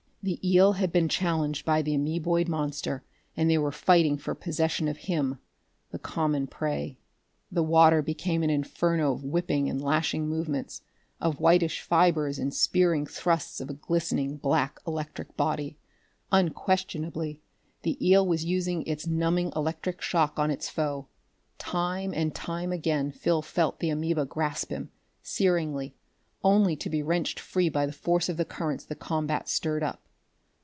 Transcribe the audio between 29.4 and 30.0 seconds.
stirred up.